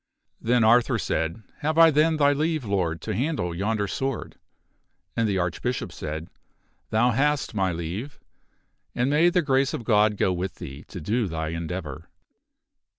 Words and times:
Then 0.41 0.63
Arthur 0.63 0.97
said," 0.97 1.43
Have 1.59 1.77
I 1.77 1.91
then 1.91 2.17
thy 2.17 2.33
leave, 2.33 2.65
Lord, 2.65 3.01
to 3.01 3.13
handle 3.13 3.53
yonder 3.53 3.87
sword?" 3.87 4.39
And 5.15 5.29
the 5.29 5.37
Archbishop 5.37 5.91
said," 5.91 6.27
Thou 6.89 7.11
hast 7.11 7.53
my 7.53 7.71
leave, 7.71 8.19
and 8.95 9.11
may 9.11 9.29
the 9.29 9.43
grace 9.43 9.75
of 9.75 9.83
God 9.83 10.17
go 10.17 10.33
with 10.33 10.55
thee 10.55 10.83
to 10.87 10.99
do 10.99 11.27
thy 11.27 11.49
endeavor." 11.49 12.09